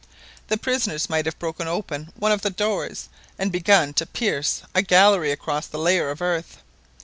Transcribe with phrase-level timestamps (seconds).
[0.47, 3.07] The prisoners might have broken open one of the doors
[3.37, 6.57] and begun to pierce a gallery across the layer of earth.